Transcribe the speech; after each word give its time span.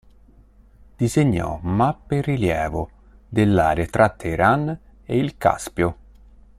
Disegnò 0.97 1.59
mappe 1.61 2.15
in 2.15 2.21
rilievo 2.23 2.89
dell'area 3.29 3.85
tra 3.85 4.09
Teheran 4.09 4.75
e 5.05 5.15
il 5.15 5.37
Caspio. 5.37 5.95